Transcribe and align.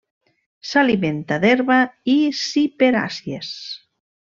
S'alimenta 0.69 1.37
d'herba 1.43 1.77
i 2.15 2.17
ciperàcies. 2.41 3.53